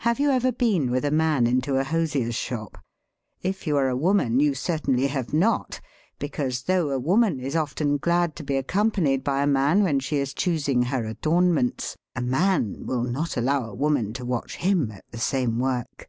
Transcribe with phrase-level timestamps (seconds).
[0.00, 2.78] Have you ever been with a man into a hos ier's shop?
[3.42, 5.82] If you are a woman you certainly have not,
[6.18, 10.16] because, though a woman is often glad to be accompanied by a man when she
[10.16, 15.04] is choosing her adornments, a man will not allow a woman to watch him at
[15.10, 16.08] the same work.